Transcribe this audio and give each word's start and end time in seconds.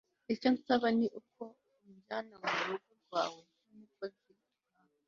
icyo 0.33 0.49
nsaba 0.55 0.87
ni 0.97 1.07
uko 1.19 1.43
unjyana 1.85 2.35
mu 2.41 2.49
rugo 2.63 2.91
rwawe, 3.03 3.41
nk'umukozi, 3.65 4.21
ukampa 4.33 4.97